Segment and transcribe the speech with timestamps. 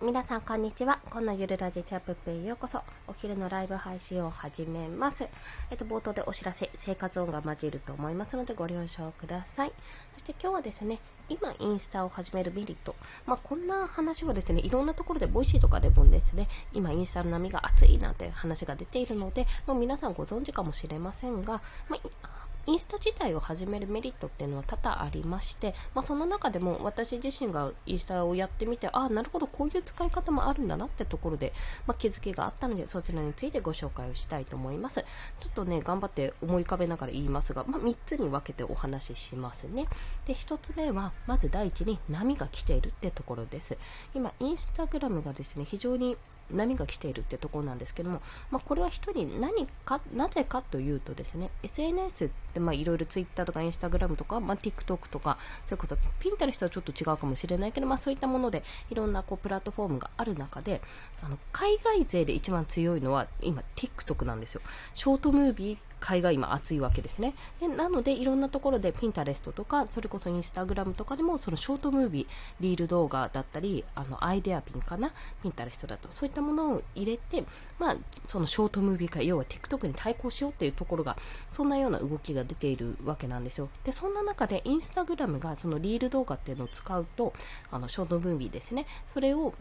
[0.00, 1.00] 皆さんこんにちは。
[1.10, 2.80] このゆるラジチャップペイようこそ。
[3.08, 5.26] お昼のライブ配信を始めます。
[5.72, 9.72] えっと、冒頭でお知らせ、生活音が混じると思いますのでご了承ください。
[10.14, 12.94] そして今日はですね、今インスタを始めるメリット。
[13.26, 31.54] まあ、こんな話はですね、いろんなところで、 Voicy とかでもですね、今インスタの波が熱いなんて話が出ているので、もう皆さんご存知かもしれませんが、まあインスタ自体を始めるメリットっていうのは多々ありまして、まあ、その中でも私自身がインスタをやってみて、ああ、なるほど、こういう使い方もあるんだなってところで、
[31.86, 35.00] まあ、気づきがあったので、そちらについてご紹介をしたいと思います。
[35.40, 39.86] ちょっとね、頑張って思い浮かべながら言いますが、まあ、3つに分けてお話ししますね。
[40.26, 43.78] で、1つ目は、まず第一に波が来ているってところです。
[44.12, 46.18] 今、インスタグラムがですね、非常に
[46.50, 60.80] 波が来ているってところなんですけども、まあ、これは人何か、なぜかというとですね、SNS ってまあいろいろ Twitter とか Instagram とか、まあ、TikTok とか、それこそピンタレストはちょっと違うかもしれないけど、まあそういったものでいろんなこうプラットフォームがある中で、
[61.22, 64.60] あの海外勢で一番強いのは今 TikTok なんですよ。
[64.94, 67.34] ショートムービー海が今熱いわけですね。
[67.60, 72.26] でなので、いろんなところでピンタレストとか、それこそインスタグラムとかでも、そのショートムービー、
[72.60, 77.44] リール動画だったり、あの、アイデアピンかな、ピンタレストだと、そういったものを入れて、
[77.78, 81.16] まあ、そのショートムービー化、要は TikTok に対抗しようっていうところが、
[81.50, 83.68] そんなような動きが出ているわけなんですよ。
[83.84, 87.32] で、そんな中で、インスタグラムがそのリール動画っていうのを使うと、
[87.70, 89.54] あの、ショートムービーですね、それを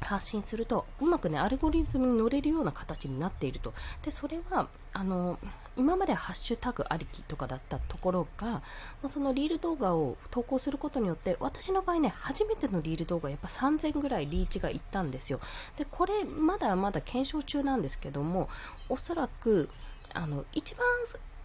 [0.00, 3.74] 発信するとうまくねアルゴリズムに乗れるような形になっていると。
[4.02, 5.38] でそれはあの
[5.76, 8.62] 今までハッシュタグありきとかだったところが、ま
[9.04, 15.40] あ、そのリール動画を投稿することによって私の場合ね初めてのリール動画やっぱ3000ぐらいリーチがいったんですよ。
[15.76, 18.48] でこれまだまだ検証中なんですけども
[18.88, 19.68] おそらく
[20.14, 20.86] あの一番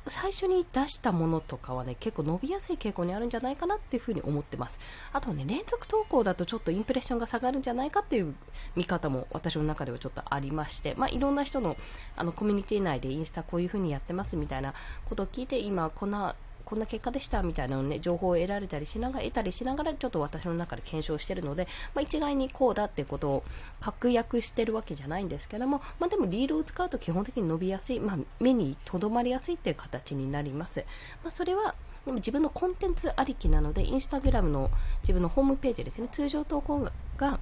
[0.07, 4.79] 最初に出したものとかはね、結構伸びやすい傾向にあるんじゃないかなっていうふうに思ってます。
[5.13, 8.35] あとはね、連続投稿だとちょっとインプレッションが下がるんじゃないかっていう
[8.75, 11.77] 見方も私の中ではちょっとありまして、まあ、いろんな人の
[12.17, 14.73] あのコミュニティ内でインスタこういうふうにやってますみたいな
[15.05, 23.43] ことを聞いて、今こんなこんな結果でしたみたいなのね、情報を得られたりしながら、得たりしながら、ちょっと私の中で検証してるので、まあ、一概にこうだってことを
[23.79, 30.85] 確約してるわけじゃないんですけども、まあ、でもリールを使うと基本的に伸びやすい、まあ、目にとどまりやすいっていう形になります。
[31.23, 31.75] ま、それは、
[32.05, 34.69] でも自分のコンテンツありきなので、インスタグラムの
[35.03, 37.39] 自分のホームページですね、通常投稿が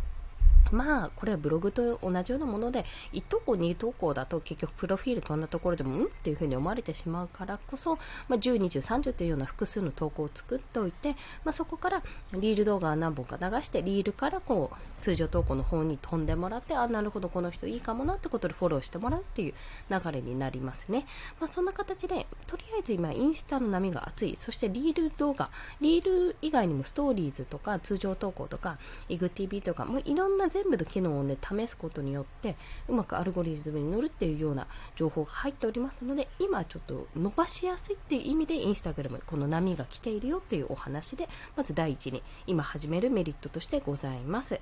[0.72, 7.96] まあ、これはブログと同じようなもので、1投稿、2投稿だと結局プロフィールとんなところでも、んっていうふうに思われてしまうからこそ、
[8.28, 19.54] まあ、10、20、30というような複数の投稿を作っておいて、まあ、そこからリール動画を何本か流して、リールからこう、通常投稿の方に飛んでもらって、あ、なるほど、この人いいかもなってことでフォローしてもらうっていう
[19.90, 21.06] 流れになりますね。
[21.40, 25.50] まあ、そんな形で、とりあえず今、インスタの波が熱い、そしてリール動画、
[25.82, 28.78] リール以外にもストーリーズとか、通常投稿とか、
[29.10, 32.56] イグ TV とか、もういろんな全部の機能をね、試すことによって、
[32.88, 44.60] うまくアルゴリズムに乗るっていうような情報が入っておりますので、今ちょっと伸ばしやすいっていう意味で、インスタグラム、この波が来ているよっていうお話で、まず第一に、今始めるメリットとしてございます。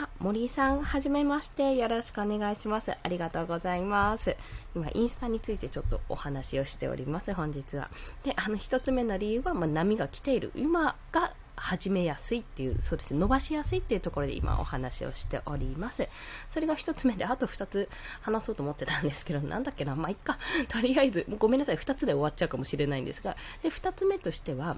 [0.00, 1.74] あ、森井さん、はじめまして。
[1.74, 2.92] よろしくお願いします。
[2.92, 4.36] ありがとうございます。
[4.76, 7.90] 今、インスタについてちょっとお話をしております、本日は。
[8.22, 10.52] で、あの、一つ目の理由は、まあ、波が来ている。
[10.54, 16.08] 今が始めやすいっていう、そうですね、伸ばしやすいっていうところで今お話をしております。
[16.48, 17.88] それが一つ目で、あと二つ
[18.20, 20.38] 話そうと思ってたんですけど、なんだっけな、まあ、いっか。
[20.68, 24.76] とりあえず、ごめんなさい、二つで終わっちゃうかもしれないんですが、で、二つ目としては、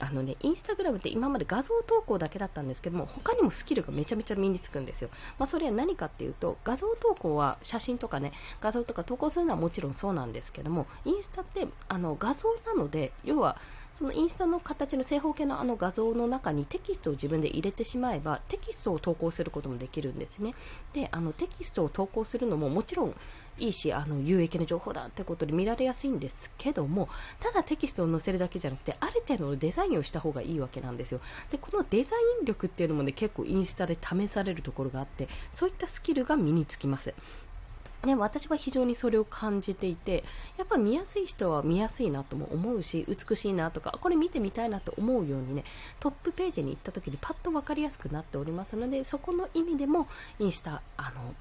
[0.00, 5.10] あのね、インスタグラムって今まで画像投稿だけだったんですけども、他にもスキルがめちゃめちゃ身につくんですよ。
[5.38, 13.58] まあ、それは何かっていうと、画像投稿は写真とかね、画像とか投稿するのはもちろんそうなんですけども、インスタってあの画像なので、要は、
[13.98, 20.54] そのインスタの形の正方形のあの画像の中にテキストを自分で入れてしまえばテキストを投稿することもできるんですね。
[20.92, 23.16] で、あのテキストを投稿するのももちろん
[23.58, 27.08] いいし、あの有益な情報だってことで見られやすいんですけども、
[27.40, 31.20] ただテキストを載せるだけじゃなくて、ある程度のデザインをした方がいいわけなんですよ。
[31.50, 37.14] で、このデザイン力っていうのもね、結構インスタで試されるところがあって、そういったスキルが身につきます。
[38.08, 40.24] ね、私は非常にそれを感じていて、
[40.56, 45.64] やっぱ見やすい人は見やすいなとも思うし、美しいなとか、これ見てみたいなと思うようにね、
[46.00, 50.08] トップページに行った時にパッと分かりやすくなっておりますので、そこの意味でも、
[50.38, 51.34] インスタ、あの、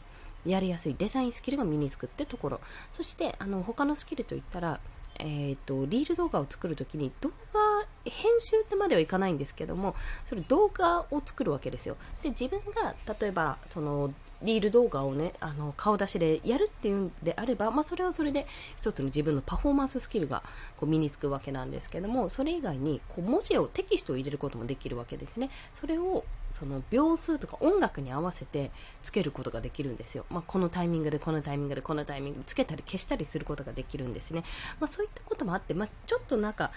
[0.45, 2.59] やりやすいデザインスキルが身につくってところ。
[2.91, 4.81] そして、あの、他のスキルといったら、
[5.19, 18.45] えーと、リール動画を作るときに動画編集ってまではいかないんですけどもそれ動画を作るわけですよで自分が例えばそのリール動画をね、あの、顔出しでやるっていうんであれば、まあ、それはそれで
[18.77, 20.43] 一つの自分のパフォーマンススキルが
[20.77, 25.49] こう身につくわけなんですけども、それ以外にこう文字を、テキストを入れることもできるわけですね。
[25.73, 26.23] それを、
[26.53, 28.71] その秒数とか音楽に合わせて
[29.03, 30.25] つけることができるんですよ。
[30.29, 34.43] まあ、このタイミングで、このタイミングで、このタイミングでつけたり消したりすることができるんですね。
[34.79, 36.71] まあ、そういったこともあって、まあ、ちょっとなんか、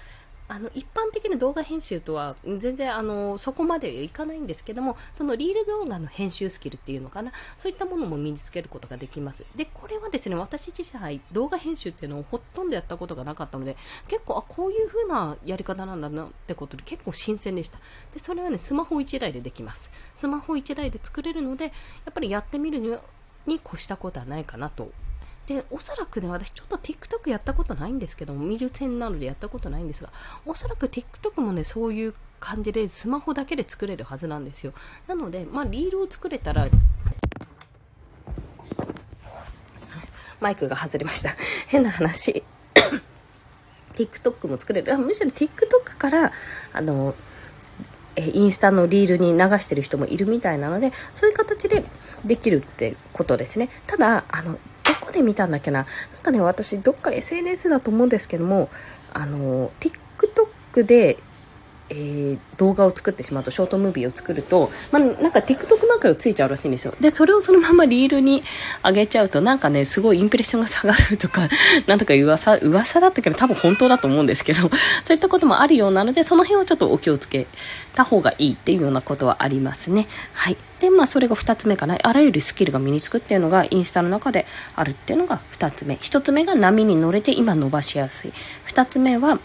[0.50, 7.31] あの一般的な動画編集とは全然あのそこまでいかないんですけどもそのリール動画の編集スキルっていうのかな。
[7.56, 9.44] そういったものも身につけることができます。
[9.55, 13.76] でこれはですね私自身動画編集っていうのをほとんどやったことがなかったので
[14.08, 17.79] 結構あこういう風なやり方なんだなってことで結構新鮮でした。
[18.12, 19.93] でそれはねスマホ1台でできます。
[20.17, 21.70] スマホ1台で作れるのでや
[22.11, 22.79] っぱりやってみる
[23.46, 24.91] に越したことはないかなと
[25.50, 30.12] で、おそらくね、私ちょっと TikTok やったことないんですけど、見る点なのでやったことないんですが、
[30.47, 34.73] おそらく TikTok もね、そういう感じでスマホだけで作れるはずなんですよ。
[35.08, 36.69] なので、まあ、リールを作れたら、
[40.38, 41.31] マイクが外れました。
[41.67, 42.44] 変な話。
[43.94, 44.94] TikTok も作れる。
[44.94, 46.32] あむしろ TikTok から、
[46.73, 47.17] あの、
[48.14, 51.85] えインスタのリールに流してる人もいるみたいなので、そういう形で
[52.25, 53.69] できるってことですね。
[53.88, 54.56] ただ、あの、
[55.11, 55.87] こで見たんだっけな？
[56.15, 58.71] なんかね、私、どっか SNS だと思うんですけども、
[59.12, 61.19] あの、TikTok で、
[61.91, 66.95] えー、動画を作ってしまうと、ショートムービーを作ると、まあ、なんか TikTok なんかがついちゃうらしいんですよ。
[67.01, 68.43] で、それをそのままリールに
[68.85, 71.49] 上げちゃうと、なんかね、すごいインプレッションが下がるとか、
[71.87, 74.71] なんとか噂、噂だったけど多分本当だと思うんですけど、
[75.05, 77.47] そういったこともあるようなので、その辺をちょっとお気をつけ
[77.95, 80.07] た方がいいっていうようなことはありますね。
[80.33, 80.57] はい。
[80.79, 81.99] で、まあ、それが2つ目かな。
[82.03, 84.47] あらゆるスキルが身につくっていうのがインスタの中で
[84.77, 85.97] あるっていうのが2つ目。
[85.97, 88.33] 1つ目が波に乗れて今伸ばしやすい。
[88.67, 89.39] 2つ目は、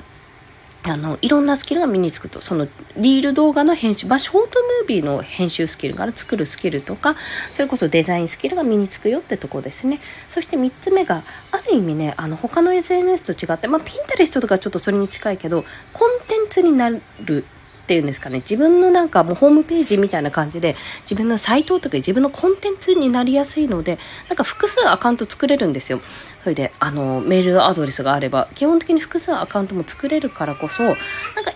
[0.87, 2.41] あの、いろんなスキルが身につくと。
[2.41, 7.15] その、リール動画の編集、まあ、ショートムービーの編集スキルから作るスキルとか、
[7.53, 9.99] それこそデザインスキルが身につくよってとこですね。
[10.29, 17.45] そして3つ目が、ある意味ね、あの、他の SNS と違って、まあ、ピンタレストとかちょっとそれに近いけど、コンテンツになる
[17.85, 26.01] っていうんですかね、自分のなんかもうホームページみたいな感じで、自分のサイトとか自分のコンテンツになりやすいので、なんか複数アカウント作れるんですよ。
[26.45, 31.01] それで、あの、メールアドレスがあれば、基本的に複数アカウントも作れるからこそ、なんか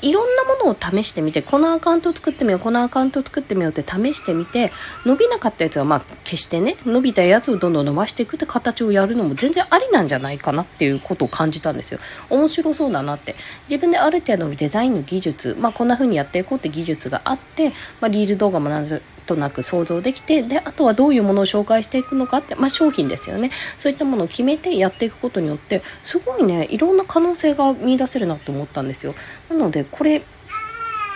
[0.02, 4.72] いろんなものを試してみて、このアカウントを作ってみよう、このアカウントを作ってみようって試してみて、
[5.06, 12.00] 伸びなかったやつは、まあ、決してね、伸びたやつをどんどん伸ばしていくって形をやるのも全然ありなんじゃないかなっていうことを感じたんですよ。
[12.32, 13.36] 面白そうだなって。
[13.70, 17.70] 自分である程度のデザインの技術、まあ、こんな風にやっていこうって技術があって、
[18.00, 23.52] まあ、リール動画もなんとなく想像できて、で、あとはどういうものを紹介していくのかって、まあ、商品ですよね。
[23.78, 29.16] そういったものを決めてやっていくことによって、すごいね、いろんな可能性が見出せるなと思ったんですよ。
[29.50, 30.24] なので、これ、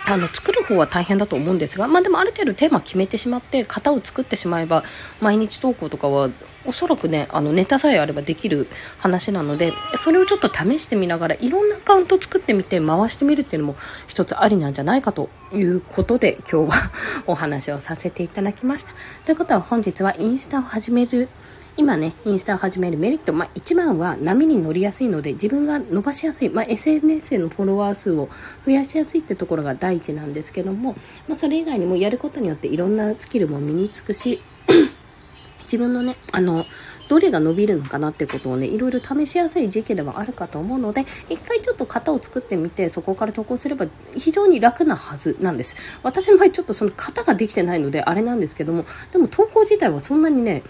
[0.05, 4.83] あの作る方は大変だと思うんですが、まあ、でもある程度テーマ決めてしまって型を作ってしまえば
[5.21, 6.29] 毎日投稿とかは
[6.65, 8.67] おそらくねあのネタさえあればできる
[8.97, 13.75] 話なのでそれをちょっと試してみながらいろんなアカウント作ってみて回してみるっていうのも
[14.07, 16.91] 一つありなんじゃないかということで今日は
[17.27, 18.93] お話をさせていただきました。
[19.25, 21.29] ということは本日はインスタを始める。
[21.75, 28.29] 今ね、インスタを始めるメリット、まあ、一番は波に乗りやすいので、自分が伸ばしやすい、まあ、SNS へのフォロワー数を
[28.63, 30.95] 増やしやすいってところが第一なんですけども、
[31.27, 34.39] まあ、それ以外にもやることによっていろんなスキルも身につくし、
[35.63, 36.65] 自分のね、あの、
[37.09, 45.75] どれが伸びるのかなってことをね、いろいろ試しやすい時期ではあるかと思うので、一回ちょっと型を作ってみて、そこから投稿すれば非常に楽なはずなんです。
[46.01, 50.63] 私の場合ちょっとその型ができてないので、あれなんですけども、でも投稿自体はそんなにね、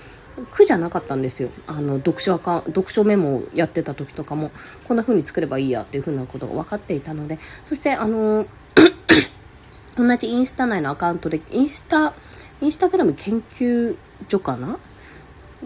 [0.51, 1.49] 苦じゃなかったんですよ。
[1.67, 4.51] あの、読書アカ読書メモをやってた時とかも、
[4.87, 8.47] こんな風に作ればいいやっていう風なことが分かっていたので、そして、あの、
[9.95, 12.13] 同じインスタ内のアカウントで、インスタ、
[12.61, 13.97] インスタグラム研究
[14.29, 14.79] 所かな？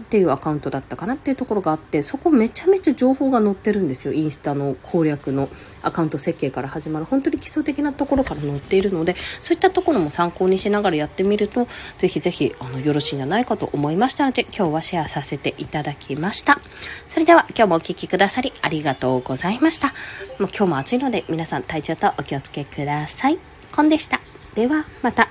[0.10, 4.12] ていうアカウントだったかなっていうところがあってそこめちゃめちゃ情報が載ってるんですよ。
[4.12, 5.48] インスタの攻略の
[5.82, 7.04] アカウント設計から始まる。
[7.04, 11.66] 本当に基礎的なところから載っているのでそういったところも参考にしながらやってみると
[11.98, 16.60] ぜひぜひあのよろしいんじゃないかと思いましたので今日はシェアさせていただきました。
[17.08, 19.88] それでは今日もお聴きくださりありがとうございました。
[19.88, 19.94] もう
[20.42, 23.38] 今日も暑いので皆さん体調とお気をつけください。
[23.74, 24.20] コンでした。
[24.54, 25.28] ではまた。